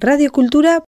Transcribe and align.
Radio 0.00 0.30
Cultura. 0.30 0.84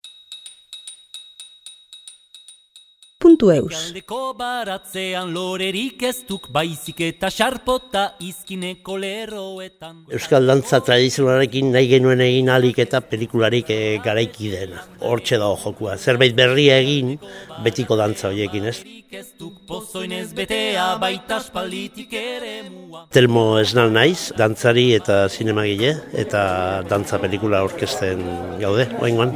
Eus. 3.26 3.74
Galdeko 3.74 4.34
baratzean 4.38 5.32
lorerik 5.34 6.02
ez 6.06 6.24
duk 6.28 6.48
baizik 6.52 7.00
eta 7.00 7.28
xarpota 7.30 8.14
izkineko 8.22 8.96
lerroetan. 9.02 10.04
Euskal 10.14 10.46
dantza 10.46 10.80
tradizionalarekin 10.80 11.72
nahi 11.74 11.88
genuen 11.90 12.20
egin 12.20 12.48
alik 12.48 12.78
eta 12.78 13.00
pelikularik 13.00 13.70
e, 13.70 13.98
garaiki 14.04 14.50
dena. 14.52 14.84
Hortxe 15.00 15.38
dago 15.42 15.56
jokua. 15.64 15.96
Zerbait 15.98 16.36
berria 16.36 16.78
egin 16.78 17.16
betiko 17.64 17.96
dantza 17.98 18.30
horiekin, 18.30 18.68
ez? 18.70 18.82
Ez 19.16 19.32
duk 19.38 19.62
pozoinez 19.66 20.32
betea 20.36 20.96
baita 21.00 21.40
espalditik 21.40 22.12
ere 22.12 22.68
mua. 22.68 23.06
Telmo 23.10 23.58
esnal 23.58 23.90
naiz, 23.94 24.32
dantzari 24.36 24.90
eta 24.98 25.24
zinemagile 25.28 25.96
eta 26.14 26.82
dantza 26.88 27.18
pelikula 27.22 27.64
orkesten 27.66 28.22
gaude, 28.60 28.90
oingoan. 29.00 29.34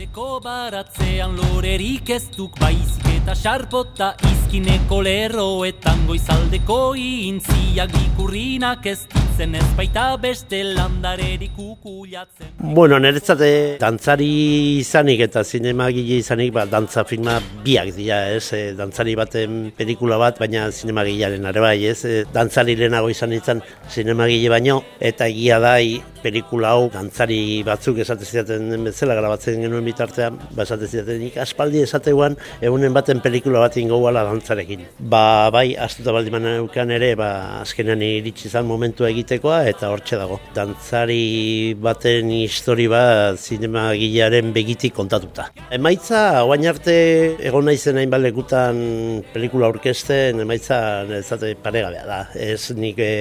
Galdeko 0.00 0.38
baratzean 0.40 1.34
lorerik 1.36 2.08
ez 2.14 2.22
duk 2.32 2.54
baizik 2.56 3.04
eta 3.18 3.34
xarpota 3.36 4.08
izkineko 4.30 5.02
lerroetan 5.04 6.06
goizaldeko 6.08 6.78
intziak 7.04 7.92
ikurrinak 8.06 8.88
ez 8.94 9.02
ditzen 9.40 9.54
ez 9.54 9.68
baita 9.76 10.16
beste 10.20 10.58
landarerik 10.64 11.56
ukulatzen. 11.56 12.50
Bueno, 12.60 12.98
niretzate 13.00 13.78
dantzari 13.80 14.28
izanik 14.80 15.20
eta 15.24 15.42
zinemagile 15.44 16.18
izanik, 16.20 16.52
ba, 16.52 16.66
dantza 16.68 17.04
filma 17.08 17.38
biak 17.64 17.94
dira, 17.96 18.18
ez? 18.34 18.52
E, 18.52 18.74
dantzari 18.76 19.14
baten 19.16 19.70
pelikula 19.76 20.18
bat, 20.20 20.38
baina 20.38 20.70
zinemagilearen 20.70 21.46
are 21.48 21.60
bai, 21.64 21.78
ez? 21.88 22.04
E, 22.04 22.24
dantzari 22.34 22.76
lehenago 22.76 23.08
izan 23.08 23.32
izan 23.32 23.62
zinemagile 23.88 24.52
baino, 24.52 24.82
eta 25.00 25.28
egia 25.32 25.58
da 25.60 25.78
pelikula 26.20 26.74
hau 26.76 26.90
dantzari 26.92 27.62
batzuk 27.64 28.02
esate 28.04 28.28
zidaten 28.28 28.68
den 28.74 28.84
bezala 28.84 29.16
grabatzen 29.16 29.62
genuen 29.64 29.88
bitartean, 29.90 30.38
ba 30.56 30.64
esate 30.66 30.88
zidaten 30.88 31.20
nik 31.24 31.36
aspaldi 31.42 31.82
esateuan 31.84 32.36
egunen 32.62 32.94
baten 32.96 33.20
pelikula 33.24 33.64
bat 33.66 33.76
ingo 33.80 34.00
gala 34.04 34.24
dantzarekin. 34.28 34.86
Ba, 35.12 35.50
bai, 35.54 35.74
astuta 35.86 36.14
baldiman 36.16 36.46
eukan 36.56 36.90
ere, 36.96 37.12
ba, 37.18 37.30
azkenean 37.60 38.02
iritsi 38.06 38.50
zan 38.50 38.68
momentua 38.68 39.10
egitekoa, 39.10 39.62
eta 39.70 39.90
hortxe 39.92 40.18
dago. 40.20 40.40
Dantzari 40.56 41.74
baten 41.80 42.30
histori 42.40 42.86
bat 42.90 43.38
zinema 43.40 43.90
gilearen 43.98 44.52
begitik 44.56 44.94
kontatuta. 44.96 45.48
Emaitza, 45.74 46.44
oain 46.46 46.66
arte 46.70 46.96
egon 47.50 47.68
naizen 47.68 47.98
hain 48.00 48.10
balekutan 48.12 48.80
pelikula 49.34 49.70
orkesten, 49.72 50.42
emaitza 50.44 50.80
nezate 51.08 51.54
paregabea 51.62 52.06
da. 52.08 52.20
Ez 52.34 52.72
nik 52.76 52.98
e, 53.02 53.12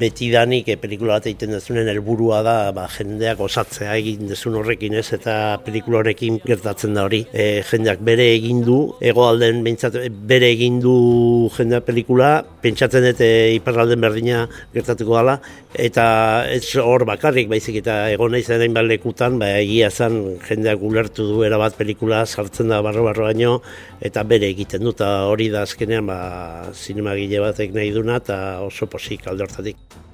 betidanik 0.00 0.68
e, 0.68 0.78
pelikula 0.80 1.18
bat 1.18 1.28
egiten 1.30 1.54
dezunen 1.56 1.88
helburua 1.90 2.42
da 2.46 2.56
ba, 2.76 2.86
jendeak 2.96 3.40
osatzea 3.46 3.96
egin 4.00 4.28
dezun 4.30 4.58
horrekin 4.60 4.96
ez 5.00 5.08
eta 5.16 5.34
pelikula 5.64 6.02
horrekin 6.10 6.40
gertatzen 6.44 6.94
da 6.94 7.04
hori. 7.06 7.22
E, 7.32 7.62
jendeak 7.70 8.02
bere 8.04 8.26
egin 8.34 8.62
du, 8.66 8.78
egoalden 9.00 9.62
behintzat 9.64 9.96
bere 10.10 10.50
egin 10.50 10.80
du 10.82 11.48
jendea 11.56 11.80
pelikula, 11.80 12.42
pentsatzen 12.62 13.06
dute 13.06 13.28
iparralden 13.56 14.00
berdina 14.00 14.46
gertatuko 14.74 15.16
dela, 15.18 15.38
eta 15.74 16.06
ez 16.50 16.64
hor 16.82 17.06
bakarrik 17.08 17.48
baizik 17.48 17.80
eta 17.82 18.10
egon 18.10 18.32
nahi 18.32 18.42
zen 18.42 18.74
lekutan, 18.90 19.38
ba, 19.38 19.52
egia 19.60 19.90
zen 19.90 20.38
jendeak 20.48 20.82
ulertu 20.82 21.26
du 21.30 21.42
erabat 21.44 21.76
pelikula 21.78 22.24
sartzen 22.26 22.68
da 22.68 22.82
barro-barro 22.82 23.24
baino, 23.24 23.60
eta 24.00 24.24
bere 24.24 24.50
egiten 24.50 24.82
du, 24.84 24.90
eta 24.90 25.26
hori 25.30 25.50
da 25.50 25.62
azkenean 25.62 26.06
ba, 26.06 26.20
zinemagile 26.74 27.40
batek 27.40 27.74
nahi 27.74 27.90
duna, 27.94 28.16
eta 28.16 28.60
oso 28.66 28.86
posik 28.86 29.26
alde 29.30 29.46
hortatik. 29.46 30.09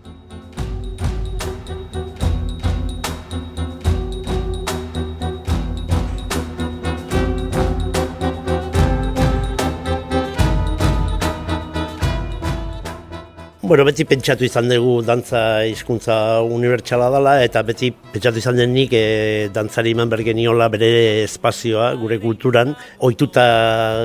Bueno, 13.67 13.83
beti 13.83 14.05
pentsatu 14.07 14.45
izan 14.47 14.69
dugu 14.71 15.01
dantza 15.03 15.41
hizkuntza 15.67 16.17
unibertsala 16.47 17.09
dela 17.11 17.33
eta 17.43 17.65
beti 17.67 17.89
pentsatu 18.13 18.39
izan 18.39 18.61
den 18.61 18.71
nik 18.71 18.93
e, 18.95 19.49
dantzari 19.51 19.91
eman 19.91 20.13
bergeniola 20.13 20.69
bere 20.71 21.25
espazioa 21.25 21.89
gure 21.99 22.21
kulturan. 22.23 22.77
Ohituta 23.03 23.47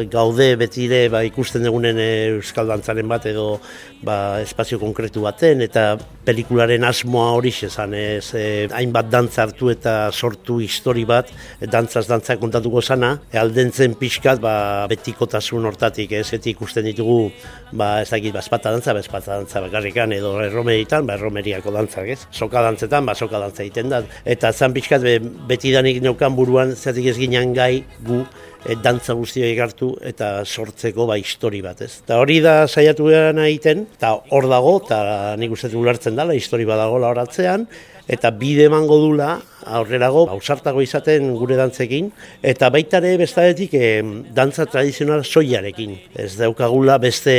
gaude 0.09 0.47
beti 0.57 0.87
ere 0.87 1.03
ba, 1.13 1.21
ikusten 1.27 1.67
dugunen 1.67 2.01
eh, 2.01 2.31
euskal 2.39 2.73
dantzaren 2.73 3.11
bat 3.11 3.27
edo 3.29 3.59
ba, 4.01 4.15
espazio 4.41 4.79
konkretu 4.81 5.21
baten 5.27 5.61
eta 5.61 5.93
pelikularen 6.25 6.81
asmoa 6.89 7.29
hori 7.37 7.53
esan 7.69 7.93
ez 7.93 8.33
e, 8.33 8.65
hainbat 8.73 9.13
dantza 9.13 9.45
hartu 9.45 9.69
eta 9.69 10.09
sortu 10.09 10.57
histori 10.65 11.05
bat 11.05 11.29
dantzaz 11.61 12.07
dantza 12.09 12.39
kontatuko 12.41 12.81
sana 12.81 13.13
e, 13.29 13.37
aldentzen 13.37 13.93
pixkat 13.93 14.41
ba, 14.41 14.87
betikotasun 14.89 15.69
hortatik 15.69 16.17
ez 16.17 16.25
ikusten 16.33 16.89
ditugu 16.89 17.29
ba, 17.71 18.01
ez 18.01 18.09
dakit 18.09 18.33
ba, 18.33 18.41
espata 18.41 18.73
dantza, 18.73 18.97
ba, 18.97 19.05
espata 19.05 19.37
dantza 19.37 19.50
dantza 19.51 19.67
bakarrikan 19.67 20.11
edo 20.15 20.37
erromeritan, 20.39 21.05
ba 21.05 21.17
erromeriako 21.17 21.73
dantzak, 21.75 22.07
ez? 22.07 22.19
Soka 22.31 22.61
dantzetan, 22.63 23.05
ba 23.05 23.15
soka 23.15 23.39
dantza 23.39 23.63
egiten 23.65 23.89
da. 23.91 24.01
Eta 24.23 24.53
zan 24.53 24.71
pixkat 24.73 25.03
be, 25.03 25.17
beti 25.19 25.73
danik 25.73 26.01
neukan 26.01 26.35
buruan, 26.35 26.71
zatik 26.75 27.09
ez 27.11 27.17
ginen 27.17 27.53
gai 27.53 27.83
gu 28.07 28.21
e, 28.65 28.77
dantza 28.81 29.13
guztia 29.13 29.49
egartu 29.51 29.97
eta 30.01 30.45
sortzeko 30.45 31.05
ba 31.09 31.17
histori 31.19 31.61
bat, 31.61 31.81
ez? 31.81 31.99
Eta 32.05 32.21
hori 32.21 32.39
da 32.39 32.67
saiatu 32.67 33.09
gara 33.11 33.47
egiten, 33.47 33.87
eta 33.97 34.15
hor 34.31 34.47
dago, 34.47 34.77
eta 34.85 35.35
nik 35.37 35.51
uste 35.51 35.73
ulertzen 35.75 36.15
dela, 36.15 36.37
histori 36.37 36.65
badago 36.65 37.01
horatzean, 37.03 37.67
eta 38.11 38.31
bide 38.35 38.67
emango 38.67 38.97
dula 38.99 39.37
aurrerago 39.77 40.25
ausartago 40.33 40.81
izaten 40.83 41.31
gure 41.39 41.57
dantzekin. 41.59 42.09
Eta 42.43 42.69
baita 42.73 42.99
ere 42.99 43.15
bestadetik 43.21 43.75
e, 43.77 43.91
dantza 44.35 44.67
tradizional 44.69 45.23
soilarekin 45.23 45.95
ez 46.19 46.33
daukagula 46.39 46.97
beste 47.01 47.37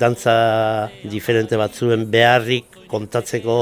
dantza 0.00 0.34
diferente 1.04 1.56
batzuen 1.60 2.08
beharrik 2.10 2.79
kontatzeko 2.90 3.54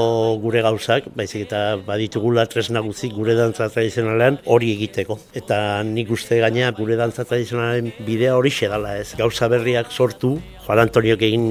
gure 0.43 0.63
gauzak, 0.65 1.09
baizik 1.15 1.45
eta 1.47 1.61
baditugula 1.85 2.45
tresna 2.49 2.81
guzti 2.85 3.11
gure 3.13 3.35
dantza 3.37 3.69
tradizionalean 3.69 4.39
hori 4.45 4.73
egiteko. 4.75 5.19
Eta 5.37 5.59
nik 5.87 6.11
uste 6.15 6.39
gaina 6.41 6.71
gure 6.77 6.97
dantza 6.99 7.25
tradizionalen 7.29 7.91
bidea 8.07 8.35
hori 8.37 8.53
dela 8.59 8.97
ez. 8.97 9.13
Gauza 9.17 9.47
berriak 9.47 9.91
sortu, 9.91 10.39
Juan 10.65 10.83
Antoniok 10.83 11.23
egin 11.25 11.45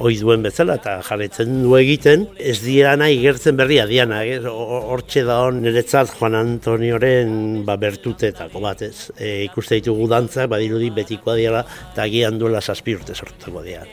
ohi 0.00 0.16
duen 0.20 0.44
bezala 0.44 0.78
eta 0.80 0.94
jarretzen 1.04 1.58
du 1.64 1.74
egiten, 1.76 2.26
ez 2.38 2.60
dira 2.62 2.94
nahi 2.96 3.18
gertzen 3.20 3.58
berria 3.58 3.84
diana, 3.90 4.22
hortxe 4.48 5.24
da 5.28 5.40
hon 5.44 5.60
niretzat 5.64 6.14
Juan 6.18 6.38
Antonioren 6.38 7.64
ba, 7.66 7.76
bertutetako 7.80 8.64
bat 8.64 8.86
ez. 8.86 9.10
E, 9.18 9.44
ikuste 9.50 9.82
ditugu 9.82 10.08
dantza, 10.08 10.48
badirudi 10.48 10.88
betikoa 10.96 11.36
diala, 11.40 11.66
eta 11.92 12.08
gian 12.08 12.40
duela 12.40 12.64
saspi 12.64 12.96
urte 12.96 13.16
sortuko 13.18 13.60
dira 13.66 13.84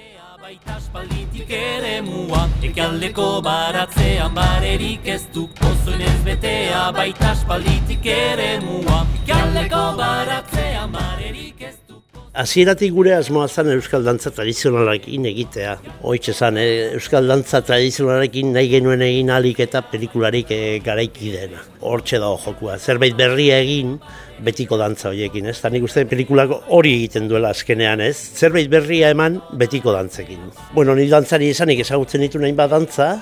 baita 0.52 0.74
espalditik 0.76 1.52
ere 1.56 1.92
mua 2.04 2.42
Ekialdeko 2.68 3.26
baratzean 3.46 4.34
barerik 4.36 5.06
ez 5.14 5.22
du 5.32 5.46
pozoinez 5.56 6.18
betea 6.26 6.82
baita 6.98 7.30
espalditik 7.38 8.10
ere 8.12 8.50
mua 8.66 8.98
Ekialdeko 9.22 9.84
baratzean 10.00 10.92
barerik 10.92 11.62
ez 11.70 11.78
du 11.88 12.02
Azieratik 12.44 12.92
gure 12.98 13.14
asmoa 13.16 13.48
zen 13.48 13.72
Euskal 13.74 14.04
Dantza 14.08 14.32
tradizionalarekin 14.32 15.26
egitea. 15.28 15.74
Hoitz 16.08 16.30
esan, 16.32 16.58
eh, 16.58 16.94
Euskal 16.96 17.28
Dantza 17.28 17.60
tradizionalarekin 17.68 18.54
nahi 18.56 18.70
genuen 18.72 19.04
egin 19.04 19.32
alik 19.36 19.60
eta 19.60 19.82
pelikularik 19.84 20.52
eh, 20.56 20.80
garaiki 20.84 21.34
dena. 21.36 21.60
Hortxe 21.82 22.22
da 22.24 22.32
jokua. 22.46 22.78
Zerbait 22.80 23.18
berria 23.20 23.60
egin, 23.60 23.98
betiko 24.42 24.78
dantza 24.80 25.10
horiekin, 25.12 25.48
ez? 25.52 25.58
Tanik 25.62 25.86
uste 25.86 26.06
pelikulak 26.10 26.54
hori 26.74 26.96
egiten 27.00 27.30
duela 27.30 27.52
azkenean, 27.56 28.02
ez? 28.02 28.16
Zerbait 28.38 28.70
berria 28.72 29.12
eman 29.14 29.40
betiko 29.62 29.94
dantzekin. 29.96 30.50
Bueno, 30.74 30.96
ni 30.98 31.08
dantzari 31.12 31.52
esanik 31.54 31.84
ezagutzen 31.86 32.26
ditu 32.26 32.42
nahi 32.42 32.56
bat 32.58 32.74
dantza, 32.74 33.14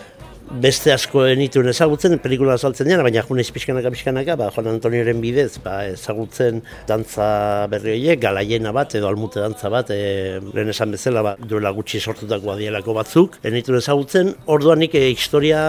beste 0.49 0.91
asko 0.91 1.23
enituen 1.29 1.69
ezagutzen, 1.69 2.17
pelikula 2.23 2.55
azaltzen 2.57 2.87
dira, 2.89 3.03
baina 3.05 3.21
junez 3.25 3.47
pixkanaka 3.53 3.91
pixkanaka, 3.93 4.35
ba, 4.39 4.49
Juan 4.55 4.69
Antonioren 4.71 5.21
bidez, 5.21 5.59
ba, 5.63 5.83
ezagutzen 5.91 6.63
dantza 6.89 7.67
berri 7.69 7.93
horiek, 7.93 8.21
galaiena 8.23 8.73
bat, 8.75 8.95
edo 8.97 9.07
almute 9.09 9.41
dantza 9.43 9.69
bat, 9.69 9.91
e, 9.93 10.39
lehen 10.53 10.73
esan 10.73 10.95
bezala, 10.95 11.23
ba, 11.25 11.35
duela 11.51 11.71
gutxi 11.75 12.01
sortutako 12.01 12.55
adielako 12.55 12.95
batzuk, 12.97 13.37
enituen 13.45 13.79
ezagutzen, 13.81 14.33
orduan 14.49 14.81
nik 14.81 14.95
e, 14.97 15.05
historia 15.13 15.61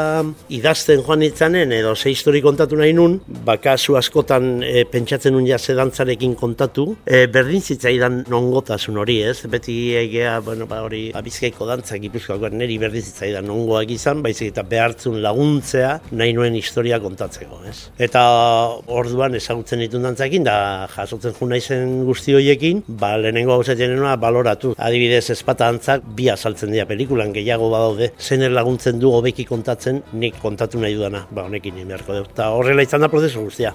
idazten 0.49 1.05
joan 1.05 1.27
itzanen, 1.29 1.75
edo 1.77 1.93
ze 1.95 2.15
histori 2.15 2.41
kontatu 2.45 2.81
nahi 2.81 2.97
nun, 2.97 3.19
ba, 3.45 3.59
kasu 3.61 3.99
askotan 4.01 4.65
e, 4.65 4.87
pentsatzen 4.89 5.37
nun 5.37 5.49
jase 5.49 5.77
dantzarekin 5.77 6.35
kontatu, 6.41 6.89
e, 7.05 7.27
berdin 7.29 7.61
zitzaidan 7.61 8.23
nongotasun 8.33 8.97
hori, 9.05 9.21
ez? 9.29 9.45
Beti 9.51 9.77
egea, 10.01 10.39
bueno, 10.47 10.67
ba, 10.71 10.81
hori, 10.87 11.09
abizkaiko 11.17 11.69
dantza, 11.69 12.01
gipuzkoak, 12.01 12.49
niri 12.57 12.81
berdin 12.81 13.05
zitzaidan 13.05 13.49
nongoak 13.51 13.93
izan, 13.93 14.25
baizik 14.25 14.55
eta 14.55 14.65
behartzun 14.71 15.21
laguntzea 15.25 15.97
nahi 16.17 16.35
nuen 16.37 16.57
historia 16.59 17.01
kontatzeko, 17.03 17.61
ez? 17.69 17.77
Eta 17.99 18.23
orduan 19.01 19.35
ezagutzen 19.39 19.83
ditun 19.85 20.07
dantzakin, 20.07 20.47
da 20.47 20.57
jasotzen 20.95 21.37
ju 21.37 21.51
naizen 21.51 21.97
guzti 22.09 22.37
hoiekin, 22.37 22.85
ba, 23.01 23.17
lehenengo 23.21 23.57
hau 23.57 23.65
zatenena 23.65 24.17
baloratu. 24.21 24.75
Adibidez, 24.79 25.27
ezpata 25.35 25.71
antzak 25.71 26.07
bi 26.17 26.31
azaltzen 26.33 26.75
dira 26.75 26.87
pelikulan 26.91 27.35
gehiago 27.37 27.71
badaude, 27.73 28.13
zener 28.19 28.55
laguntzen 28.55 29.01
du 29.03 29.13
hobeki 29.15 29.47
kontatzen 29.49 30.03
nik 30.13 30.39
kontatu 30.43 30.81
nahi 30.83 30.97
dudana, 30.99 31.27
ba, 31.31 31.47
honekin 31.51 31.83
imerko 31.85 32.17
dut. 32.21 32.35
Eta 32.35 32.51
horrela 32.57 32.87
izan 32.87 33.07
da 33.07 33.11
prozesu 33.13 33.45
guztia. 33.47 33.75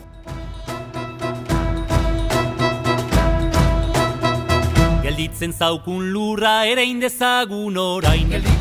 Gelditzen 5.06 5.54
zaukun 5.54 6.12
lurra 6.12 6.58
ere 6.68 6.84
indezagun 6.90 7.78
orain. 7.78 8.30
Gelditzen 8.30 8.55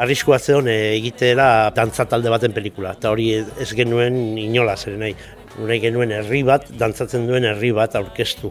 Arriskua 0.00 0.38
zeon 0.40 0.68
eh, 0.72 0.94
egitera 0.96 1.70
dantza 1.76 2.06
talde 2.08 2.30
baten 2.32 2.54
pelikula, 2.56 2.94
eta 2.96 3.10
hori 3.12 3.34
ez 3.36 3.68
genuen 3.76 4.38
inola 4.40 4.76
zer 4.76 4.96
nahi 5.00 5.12
gure 5.60 5.78
genuen 5.82 6.12
herri 6.14 6.42
bat, 6.46 6.66
dantzatzen 6.80 7.26
duen 7.28 7.46
herri 7.48 7.70
bat 7.76 7.94
aurkeztu. 7.98 8.50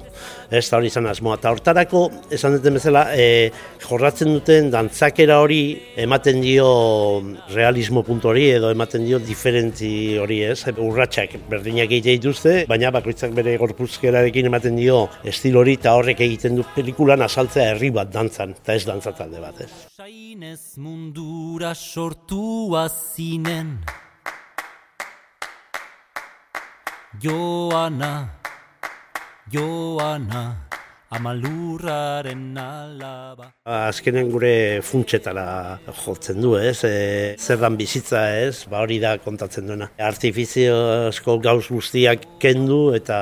Ez 0.50 0.66
da 0.70 0.80
hori 0.80 0.90
izan 0.92 1.10
asmoa. 1.10 1.38
Eta 1.40 1.52
hortarako, 1.54 2.04
esan 2.36 2.58
duten 2.58 2.78
bezala, 2.80 3.04
e, 3.14 3.50
jorratzen 3.84 4.34
duten 4.38 4.72
dantzakera 4.74 5.40
hori 5.44 5.62
ematen 6.00 6.42
dio 6.42 6.70
realismo 7.54 8.04
puntu 8.08 8.32
hori 8.32 8.48
edo 8.56 8.72
ematen 8.74 9.06
dio 9.06 9.20
diferentzi 9.24 9.92
hori 10.22 10.42
ez. 10.48 10.60
Urratxak 10.70 11.36
berdinak 11.50 11.90
egite 11.90 12.18
dituzte, 12.18 12.56
baina 12.70 12.92
bakoitzak 12.96 13.34
bere 13.38 13.56
gorpuzkerarekin 13.62 14.50
ematen 14.52 14.78
dio 14.80 15.06
estil 15.28 15.60
hori 15.60 15.78
eta 15.80 15.96
horrek 15.98 16.24
egiten 16.26 16.60
du 16.60 16.66
pelikulan 16.76 17.26
asaltzea 17.26 17.74
herri 17.74 17.94
bat 17.94 18.12
dantzan, 18.14 18.56
eta 18.62 18.78
ez 18.78 18.86
dantzatalde 18.88 19.42
bat 19.44 19.64
ez. 19.66 19.72
Sainez 19.98 20.78
mundura 20.78 21.74
sortua 21.76 22.88
zinen 22.90 23.78
Joana, 27.20 28.30
Joana, 29.52 30.69
amalurraren 31.10 32.58
alaba. 32.62 33.50
Azkenen 33.66 34.30
gure 34.30 34.54
funtsetara 34.86 35.80
jotzen 36.04 36.42
du, 36.44 36.54
ez? 36.60 36.78
E, 36.86 37.36
zer 37.40 37.62
dan 37.64 37.78
bizitza, 37.80 38.24
ez? 38.38 38.66
Ba 38.70 38.84
hori 38.86 39.00
da 39.02 39.16
kontatzen 39.24 39.70
duena. 39.70 39.90
Artifiziozko 40.10 41.40
gauz 41.44 41.66
guztiak 41.70 42.28
kendu 42.44 42.82
eta 42.98 43.20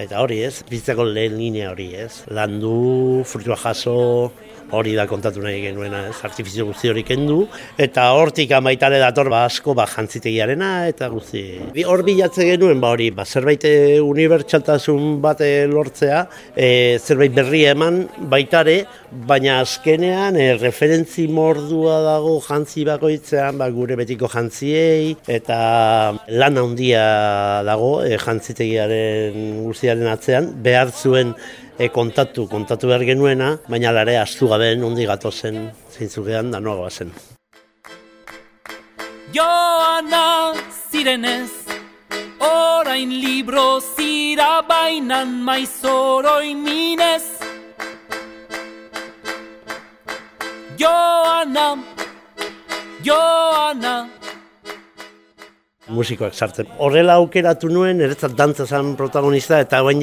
eta 0.00 0.22
hori, 0.24 0.40
ez? 0.48 0.62
Bizitzako 0.70 1.04
lehen 1.10 1.36
linea 1.36 1.74
hori, 1.74 1.90
ez? 2.06 2.22
Landu, 2.32 3.20
frutua 3.28 3.58
jaso, 3.60 3.98
hori 4.76 4.94
da 4.94 5.06
kontatu 5.10 5.42
nahi 5.42 5.60
genuena, 5.64 6.04
ez, 6.10 6.16
artifizio 6.26 6.66
guzti 6.68 6.90
hori 6.90 7.02
kendu, 7.06 7.40
eta 7.80 8.06
hortik 8.16 8.52
amaitare 8.56 9.00
dator 9.02 9.30
ba 9.32 9.44
asko 9.46 9.74
ba 9.76 9.86
jantzitegiarena, 9.90 10.70
eta 10.90 11.08
guzti. 11.12 11.42
Hor 11.86 12.04
bilatze 12.06 12.46
genuen, 12.48 12.80
ba 12.82 12.92
hori, 12.94 13.10
ba, 13.14 13.26
zerbait 13.26 13.64
eh, 13.68 13.98
unibertsaltasun 14.04 15.18
bate 15.22 15.50
lortzea, 15.70 16.22
e, 16.54 16.98
zerbait 17.10 17.32
berri 17.34 17.64
eman 17.66 18.04
baitare, 18.30 18.76
baina 19.26 19.58
azkenean 19.64 20.36
e, 20.38 20.44
referentzi 20.60 21.26
mordua 21.26 21.96
dago 22.04 22.36
jantzi 22.44 22.84
bakoitzean, 22.86 23.58
ba, 23.58 23.66
gure 23.74 23.96
betiko 23.98 24.30
jantziei, 24.30 25.16
eta 25.38 25.58
lan 26.42 26.60
handia 26.62 27.02
dago 27.66 27.90
e, 28.06 28.14
jantzitegiaren 28.20 29.64
guztiaren 29.64 30.12
atzean, 30.12 30.52
behar 30.62 30.94
zuen 30.94 31.34
e, 31.78 31.90
kontatu, 31.90 32.46
kontatu 32.52 32.92
behar 32.92 33.06
genuena, 33.08 33.56
baina 33.66 33.90
lare 33.96 34.14
astu 34.20 34.46
gabe 34.52 34.70
nondi 34.78 35.08
gatozen 35.10 35.66
zeintzugean 35.90 36.54
da 36.54 36.62
noa 36.62 36.90
zen. 36.90 37.10
Joana 39.34 40.54
zirenez, 40.90 41.79
orain 42.40 43.10
libro 43.10 43.80
zira 43.80 44.62
bainan 44.62 45.28
maizoroi 45.46 46.54
minez. 46.54 47.24
Joana, 50.80 51.68
Joana, 53.02 54.08
musikoak 55.90 56.34
sartzen. 56.34 56.68
Horrela 56.78 57.16
aukeratu 57.20 57.70
nuen, 57.72 58.00
eretzat 58.04 58.34
dantza 58.38 58.66
zan 58.66 58.94
protagonista, 58.98 59.60
eta 59.60 59.80
guen 59.86 60.00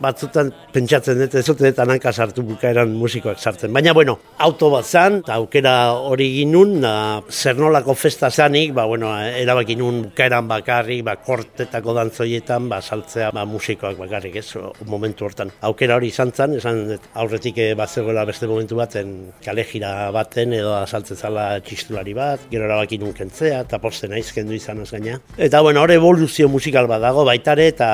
batzutan 0.00 0.52
pentsatzen 0.72 1.18
dut, 1.20 1.34
ez 1.34 1.44
dut 1.46 1.78
ananka 1.82 2.12
sartu 2.12 2.42
bukaeran 2.46 2.92
musikoak 2.96 3.38
sartzen. 3.38 3.72
Baina, 3.72 3.92
bueno, 3.96 4.18
auto 4.38 4.70
bat 4.70 4.86
zan, 4.86 5.20
eta 5.24 5.36
aukera 5.40 5.74
hori 5.92 6.28
ginun, 6.38 6.80
da, 6.84 7.22
zer 7.30 7.58
nolako 7.58 7.94
festa 7.94 8.30
zanik, 8.30 8.74
ba, 8.74 8.86
bueno, 8.86 9.12
erabaki 9.18 9.76
nun 9.76 10.02
bukaeran 10.08 10.48
bakarrik, 10.50 11.04
ba, 11.06 11.16
kortetako 11.24 11.94
dantzoietan, 11.96 12.68
ba, 12.70 12.80
saltzea 12.80 13.30
ba, 13.34 13.44
musikoak 13.48 13.98
bakarrik, 14.00 14.36
ez, 14.40 14.48
momentu 14.86 15.26
hortan. 15.28 15.52
Aukera 15.66 15.96
hori 15.98 16.10
izan 16.12 16.32
zan, 16.36 16.56
esan 16.58 16.82
aurretik 17.14 17.58
eh, 17.58 17.72
bat 17.78 17.90
beste 18.26 18.46
momentu 18.46 18.76
baten, 18.76 19.32
kale 19.44 19.66
baten, 20.12 20.52
edo 20.52 20.74
saltzen 20.86 21.16
zala 21.16 21.60
txistulari 21.60 22.14
bat, 22.14 22.40
gero 22.50 22.64
erabaki 22.64 22.98
nun 22.98 23.12
kentzea, 23.12 23.60
eta 23.66 23.78
posten 23.78 24.12
aizkendu 24.12 24.54
izan 24.54 24.80
az 24.80 24.90
gaina. 24.90 25.18
Eta 25.36 25.60
bueno, 25.60 25.80
hor 25.80 25.92
evoluzio 25.94 26.48
musikal 26.50 26.88
bat 26.90 27.00
dago 27.00 27.22
baitare 27.24 27.68
eta 27.70 27.86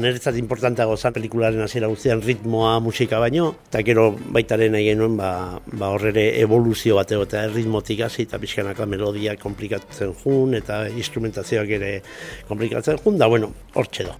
niretzat 0.00 0.38
importanteago 0.38 0.94
zan 0.96 1.12
pelikularen 1.12 1.60
hasiera 1.64 1.90
guztian 1.90 2.22
ritmoa 2.22 2.78
musika 2.80 3.18
baino 3.18 3.50
eta 3.66 3.82
gero 3.84 4.06
baitaren 4.14 4.72
nahi 4.72 4.86
genuen 4.92 5.16
ba, 5.18 5.58
ba 5.66 5.90
horrere 5.92 6.28
evoluzio 6.40 6.96
bat 6.96 7.12
eta 7.18 7.46
ritmotik 7.50 8.04
hasi 8.06 8.22
eta 8.28 8.38
pixkanaka 8.38 8.86
melodia 8.86 9.36
komplikatzen 9.36 10.14
jun 10.22 10.54
eta 10.54 10.86
instrumentazioak 10.88 11.74
ere 11.80 11.92
komplikatzen 12.48 13.02
jun 13.04 13.18
da 13.18 13.26
bueno, 13.26 13.52
hor 13.74 13.90
txedo. 13.90 14.14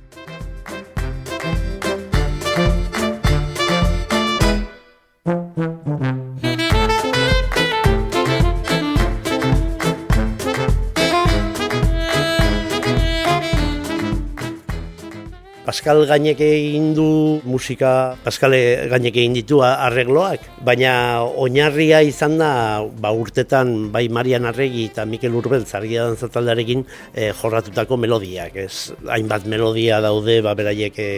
Pascal 15.66 16.04
gainek 16.06 16.38
egin 16.46 16.92
du 16.94 17.42
musika, 17.42 18.14
Pascal 18.22 18.54
gainek 18.86 19.16
egin 19.18 19.32
ditu 19.34 19.56
arregloak, 19.66 20.44
baina 20.62 20.92
oinarria 21.26 22.04
izan 22.06 22.36
da 22.38 22.50
ba, 22.86 23.10
urtetan 23.10 23.88
bai 23.90 24.04
Marian 24.06 24.46
Arregi 24.46 24.84
eta 24.92 25.02
Mikel 25.10 25.34
Urbeltz 25.34 25.72
argia 25.74 26.04
dantzataldarekin 26.06 26.84
e, 27.10 27.32
jorratutako 27.40 27.98
melodiak. 27.98 28.54
Ez, 28.62 28.92
hainbat 29.10 29.48
melodia 29.50 29.98
daude, 30.04 30.38
ba, 30.46 30.54
beraiek 30.54 31.00
e, 31.02 31.08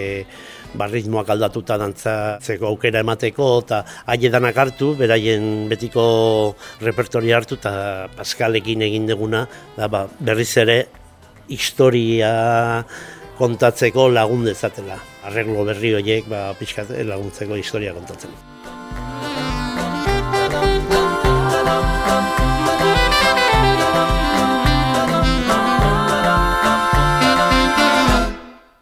ba, 0.80 0.88
ritmoak 0.88 1.28
aldatuta 1.36 1.76
dantzatzeko 1.84 2.70
aukera 2.70 3.04
emateko 3.04 3.50
eta 3.66 3.82
haiedanak 4.08 4.62
hartu, 4.64 4.94
beraien 4.96 5.68
betiko 5.68 6.06
repertoria 6.88 7.36
hartu 7.36 7.60
eta 7.60 8.08
Pascalekin 8.16 8.88
egin 8.88 9.12
deguna 9.12 9.44
da, 9.76 9.92
ba, 9.92 10.06
berriz 10.24 10.54
ere 10.64 10.80
historia 11.52 12.32
kontatzeko 13.38 14.08
lagun 14.10 14.44
dezatela. 14.48 14.98
Arreglo 15.28 15.64
berri 15.68 15.94
horiek 15.98 16.28
ba, 16.30 16.48
pixkat 16.58 16.90
laguntzeko 17.06 17.58
historia 17.58 17.94
kontatzen. 17.96 18.34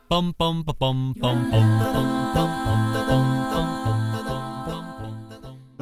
Pom 0.08 0.32
pom 0.32 0.62
pom 0.64 0.76
pom 0.80 0.98
pom 1.20 1.38
pom 1.50 1.65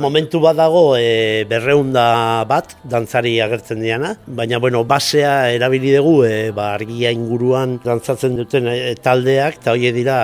momentu 0.04 0.40
bat 0.42 0.56
dago 0.58 0.82
e, 1.00 1.44
berreunda 1.48 2.44
bat 2.48 2.74
dantzari 2.84 3.38
agertzen 3.40 3.80
diana, 3.80 4.12
baina 4.26 4.60
bueno, 4.60 4.82
basea 4.84 5.50
erabili 5.56 5.94
dugu 5.96 6.18
e, 6.28 6.34
ba, 6.56 6.74
argia 6.76 7.12
inguruan 7.14 7.78
dantzatzen 7.84 8.36
duten 8.36 8.68
e, 8.68 8.94
taldeak, 9.00 9.62
eta 9.62 9.72
hori 9.72 9.92
dira 9.96 10.18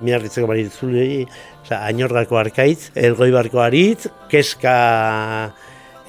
miarritzeko 0.00 0.48
bari 0.48 0.68
zulei, 0.70 1.26
ainorgako 1.76 2.38
arkaitz, 2.40 2.92
elgoibarko 3.08 3.60
aritz, 3.64 4.06
keska 4.32 4.76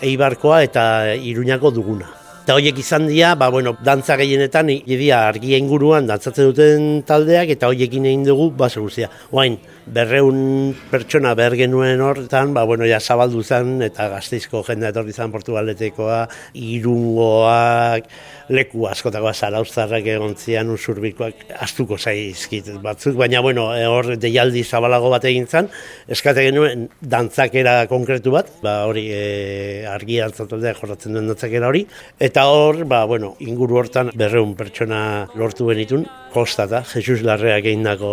eibarkoa 0.07 0.61
eta 0.67 0.85
iruñako 1.17 1.73
duguna. 1.79 2.16
Eta 2.47 2.55
horiek 2.55 2.77
izan 2.79 3.09
dira, 3.09 3.33
ba, 3.35 3.49
bueno, 3.51 3.73
dantza 3.83 4.15
gehienetan, 4.15 4.69
idia 4.71 5.17
argia 5.27 5.57
inguruan 5.59 6.05
dantzatzen 6.07 6.45
duten 6.47 6.85
taldeak, 7.03 7.49
eta 7.57 7.67
horiekin 7.67 8.05
egin 8.07 8.23
dugu, 8.23 8.45
ba, 8.55 8.69
seguzia. 8.71 9.09
Oain, 9.35 9.57
berreun 9.83 10.71
pertsona 10.87 11.33
behar 11.35 11.57
genuen 11.59 11.99
hortan, 11.99 12.53
ba, 12.55 12.63
bueno, 12.63 12.87
ja 12.87 13.01
zabaldu 13.03 13.43
zen, 13.43 13.81
eta 13.89 14.07
gazteizko 14.13 14.61
jendea 14.63 14.93
etorri 14.95 15.11
zen 15.11 15.35
Portugaletekoa, 15.35 16.21
irungoak, 16.55 18.07
leku 18.49 18.85
askotakoa 18.87 19.33
zarauztarrak 19.33 20.05
egon 20.13 20.35
zian, 20.39 20.69
usurbikoak, 20.71 21.43
astuko 21.63 21.97
zaizkit 21.97 22.69
batzuk, 22.83 23.17
baina, 23.19 23.41
bueno, 23.43 23.67
e, 23.75 23.83
hor 23.89 24.13
deialdi 24.19 24.63
zabalago 24.63 25.11
bat 25.11 25.25
egin 25.27 25.47
zen, 25.47 25.69
eskate 26.07 26.45
genuen 26.47 26.87
dantzakera 27.01 27.75
konkretu 27.91 28.31
bat, 28.35 28.51
ba, 28.63 28.79
hori 28.87 29.07
e, 29.11 29.85
argi 29.89 30.21
antzataldea 30.23 30.75
jorratzen 30.79 31.17
duen 31.17 31.27
dantzakera 31.31 31.67
hori, 31.71 31.83
eta 32.23 32.47
hor, 32.51 32.83
ba, 32.89 33.03
bueno, 33.09 33.35
inguru 33.43 33.81
hortan 33.81 34.11
berreun 34.15 34.55
pertsona 34.59 35.01
lortu 35.35 35.67
benitun, 35.67 36.07
kostata, 36.33 36.83
Jesus 36.87 37.23
Larreak 37.25 37.65
egindako 37.65 38.11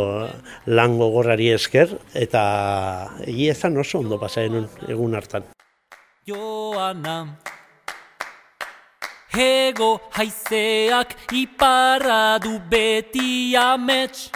lango 0.67 1.11
gorrari 1.15 1.51
esker, 1.55 1.99
eta 2.15 2.45
egia 3.27 3.55
ezan 3.55 3.77
oso 3.79 4.01
ondo 4.03 4.19
pasaen 4.21 4.65
egun 4.89 5.15
hartan. 5.15 5.51
Joana, 6.25 7.19
hego 9.37 9.91
haizeak 10.17 11.17
iparra 11.33 12.39
du 12.39 12.59
beti 12.71 13.57
amets. 13.57 14.31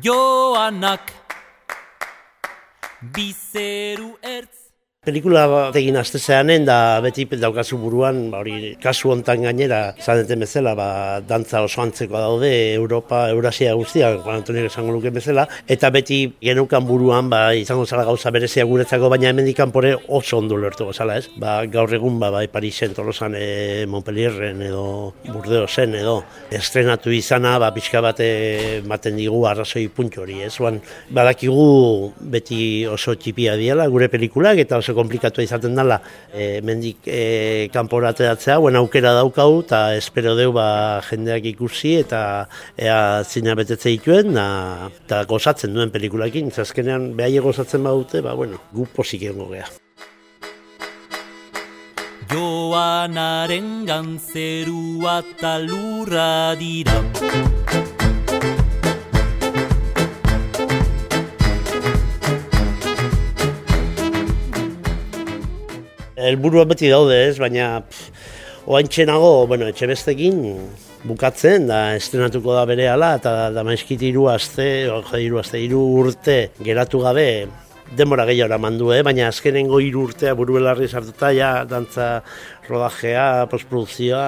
Joanak 0.00 1.12
Bizeru 3.14 4.16
ertz 4.22 4.61
Pelikula 5.02 5.48
bat 5.50 5.74
egin 5.80 5.96
astezeanen 5.98 6.62
da 6.62 7.00
beti 7.02 7.24
daukazu 7.26 7.74
buruan, 7.74 8.20
ba, 8.30 8.38
hori 8.38 8.76
kasu 8.78 9.10
hontan 9.10 9.40
gainera, 9.42 9.96
zaneten 9.98 10.44
bezala, 10.44 10.76
ba, 10.78 10.84
dantza 11.26 11.58
oso 11.66 11.80
antzeko 11.82 12.14
daude, 12.14 12.50
Europa, 12.76 13.24
Eurasia 13.32 13.72
guztia, 13.74 14.12
Juan 14.14 14.36
Antonio 14.36 14.68
esango 14.68 14.92
luke 14.94 15.10
bezala, 15.10 15.48
eta 15.66 15.90
beti 15.90 16.18
genukan 16.38 16.86
buruan, 16.86 17.26
ba, 17.32 17.40
izango 17.52 17.82
zala 17.82 18.04
gauza 18.06 18.30
berezia 18.30 18.62
guretzako, 18.62 19.08
baina 19.10 19.32
hemendik 19.32 19.56
kanpore 19.58 19.96
oso 20.06 20.38
ondo 20.38 20.54
lertu 20.54 20.86
gozala, 20.86 21.18
ez? 21.18 21.26
Ba, 21.34 21.56
gaur 21.66 21.90
egun, 21.98 22.20
ba, 22.22 22.30
bai 22.30 22.44
Parisen, 22.46 22.94
Tolosan, 22.94 23.34
e, 23.34 23.82
Montpellierren, 23.90 24.62
edo 24.68 24.86
Burdeosen, 25.32 25.98
edo 25.98 26.14
estrenatu 26.54 27.10
izana, 27.10 27.56
ba, 27.58 27.72
pixka 27.74 28.04
bate 28.06 28.30
maten 28.86 29.18
digu 29.18 29.42
arrazoi 29.50 29.88
puntu 29.90 30.22
hori, 30.22 30.44
ez? 30.46 30.54
Oan, 30.62 30.78
badakigu 31.10 31.66
beti 32.38 32.62
oso 32.86 33.18
txipia 33.18 33.58
diela 33.58 33.90
gure 33.90 34.06
pelikulak, 34.06 34.62
eta 34.62 34.78
oso 34.78 34.91
oso 34.92 34.98
komplikatu 35.00 35.42
izaten 35.42 35.74
dela 35.76 36.00
e, 36.32 36.60
mendik 36.62 37.06
e, 37.06 37.68
kanporateratzea, 37.72 38.58
buen 38.60 38.76
aukera 38.76 39.14
daukau 39.16 39.62
eta 39.62 39.94
espero 39.96 40.36
deu 40.36 40.52
ba, 40.52 41.00
jendeak 41.08 41.44
ikusi 41.54 41.96
eta 42.02 42.48
ea 42.76 43.24
zina 43.24 43.56
betetze 43.56 43.90
dituen 43.90 44.36
eta 44.36 45.24
gozatzen 45.28 45.74
duen 45.74 45.90
pelikulakin, 45.90 46.50
zazkenean 46.52 47.12
behai 47.16 47.38
gozatzen 47.42 47.82
badute, 47.82 48.22
ba, 48.22 48.34
bueno, 48.34 48.60
gu 48.72 48.86
posik 48.94 49.22
egongo 49.22 49.52
geha. 49.56 49.70
Joanaren 52.32 53.84
gantzerua 53.84 55.20
talurra 55.40 56.54
dira 56.56 57.02
Elburua 66.22 66.64
beti 66.70 66.90
daude 66.92 67.16
ez, 67.28 67.36
baina 67.42 67.82
oantxenago, 68.70 69.46
bueno, 69.50 69.66
etxe 69.70 69.88
bestekin 69.90 70.38
bukatzen, 71.02 71.66
da 71.66 71.96
estrenatuko 71.98 72.54
da 72.54 72.62
bere 72.68 72.86
ala, 72.92 73.16
eta 73.18 73.50
da 73.50 73.64
maizkit 73.66 74.04
iru 74.06 74.28
azte, 74.30 74.68
iru 75.18 75.40
azte, 75.40 75.58
iru 75.58 75.82
urte 75.98 76.36
geratu 76.62 77.02
gabe, 77.02 77.26
denbora 77.98 78.24
gehiago 78.28 78.58
mandu, 78.62 78.92
eh? 78.94 79.02
baina 79.04 79.26
azkenengo 79.28 79.80
hiru 79.82 80.06
urtea 80.06 80.36
buruelarri 80.38 80.88
sartuta, 80.88 81.32
ja, 81.34 81.52
dantza 81.68 82.22
rodajea, 82.68 83.48
postprodukzioa, 83.50 84.24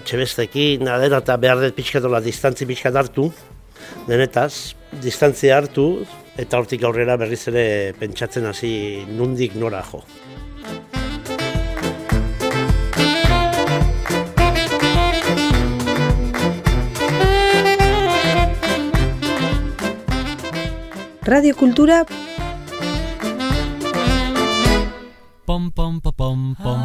etxe 0.00 0.20
bestekin, 0.20 0.90
adera 0.90 1.22
eta 1.22 1.38
behar 1.40 1.62
dut 1.62 1.78
pixkatola 1.78 2.20
distantzi 2.24 2.66
pixkat 2.68 2.98
hartu, 2.98 3.30
denetaz, 4.10 4.74
distantzia 5.02 5.56
hartu, 5.60 5.88
eta 6.36 6.58
hortik 6.58 6.84
aurrera 6.84 7.16
berriz 7.16 7.46
ere 7.52 7.66
pentsatzen 8.00 8.50
hasi 8.50 8.72
nundik 9.14 9.54
nora 9.56 9.84
jo. 9.92 10.02
Radio 21.26 21.56
Cultura. 21.56 22.06
Pom, 25.44 25.70
pom, 25.72 25.98
pom, 25.98 26.12
pom, 26.14 26.54
pom, 26.54 26.80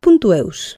Punto 0.00 0.32
Eus. 0.32 0.72